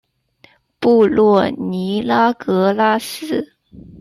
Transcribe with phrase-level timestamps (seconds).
[0.79, 3.53] 布洛尼拉格拉斯。